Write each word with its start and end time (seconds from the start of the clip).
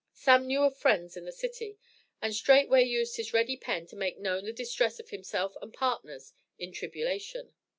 Sam 0.13 0.47
knew 0.47 0.63
of 0.63 0.75
friends 0.75 1.15
in 1.15 1.25
the 1.25 1.31
city, 1.31 1.77
and 2.23 2.33
straightway 2.33 2.81
used 2.83 3.17
his 3.17 3.33
ready 3.35 3.55
pen 3.55 3.85
to 3.85 3.95
make 3.95 4.17
known 4.17 4.45
the 4.45 4.51
distress 4.51 4.99
of 4.99 5.11
himself 5.11 5.53
and 5.61 5.71
partners 5.71 6.33
in 6.57 6.71
tribulation. 6.71 7.53